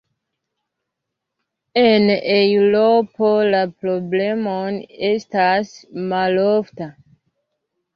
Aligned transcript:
En 1.81 2.09
Eŭropo 2.37 3.31
la 3.53 3.63
problemo 3.85 4.59
estas 5.15 5.79
malofta. 6.13 6.95